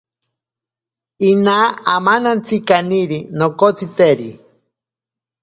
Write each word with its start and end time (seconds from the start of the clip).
Ina 1.29 1.57
amanantsi 1.95 2.55
kaniri 2.67 3.19
nokotsiteri. 3.37 4.29